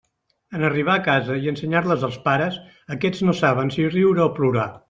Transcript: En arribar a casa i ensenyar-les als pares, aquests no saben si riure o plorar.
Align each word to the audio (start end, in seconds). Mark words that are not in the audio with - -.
En 0.59 0.63
arribar 0.69 0.95
a 0.99 1.03
casa 1.07 1.37
i 1.43 1.51
ensenyar-les 1.51 2.07
als 2.09 2.17
pares, 2.25 2.59
aquests 2.99 3.25
no 3.29 3.39
saben 3.45 3.75
si 3.77 3.91
riure 3.95 4.29
o 4.29 4.31
plorar. 4.41 4.71